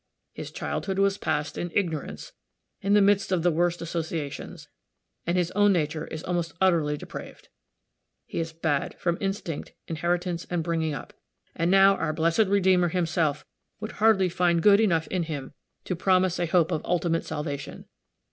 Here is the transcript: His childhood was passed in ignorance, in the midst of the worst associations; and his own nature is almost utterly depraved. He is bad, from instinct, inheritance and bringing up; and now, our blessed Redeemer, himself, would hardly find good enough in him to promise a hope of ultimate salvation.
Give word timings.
His 0.33 0.49
childhood 0.49 0.97
was 0.97 1.19
passed 1.19 1.59
in 1.59 1.69
ignorance, 1.75 2.31
in 2.81 2.95
the 2.95 3.03
midst 3.03 3.31
of 3.31 3.43
the 3.43 3.51
worst 3.51 3.83
associations; 3.83 4.67
and 5.27 5.37
his 5.37 5.51
own 5.51 5.71
nature 5.73 6.07
is 6.07 6.23
almost 6.23 6.53
utterly 6.59 6.97
depraved. 6.97 7.49
He 8.25 8.39
is 8.39 8.51
bad, 8.51 8.95
from 8.97 9.19
instinct, 9.21 9.73
inheritance 9.87 10.47
and 10.49 10.63
bringing 10.63 10.95
up; 10.95 11.13
and 11.55 11.69
now, 11.69 11.97
our 11.97 12.13
blessed 12.13 12.47
Redeemer, 12.47 12.87
himself, 12.89 13.45
would 13.79 13.91
hardly 13.91 14.27
find 14.27 14.63
good 14.63 14.79
enough 14.79 15.05
in 15.09 15.21
him 15.21 15.53
to 15.85 15.95
promise 15.95 16.39
a 16.39 16.47
hope 16.47 16.71
of 16.71 16.83
ultimate 16.83 17.23
salvation. 17.23 17.85